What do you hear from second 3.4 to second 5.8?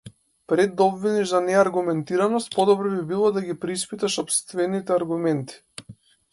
ги преиспиташ сопствените аргументи.